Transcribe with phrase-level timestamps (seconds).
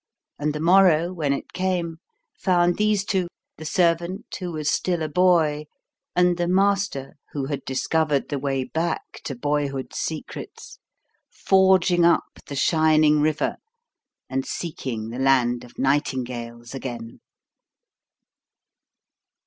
[0.39, 1.97] And the morrow, when it came,
[2.35, 5.65] found these two the servant who was still a boy,
[6.15, 10.79] and the master who had discovered the way back to boyhood's secrets
[11.29, 13.57] forging up the shining river
[14.27, 17.19] and seeking the Land of Nightingales again.